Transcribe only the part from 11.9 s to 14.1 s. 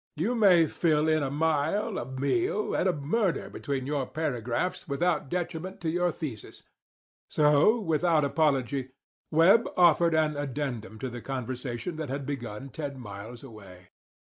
that had begun ten miles away.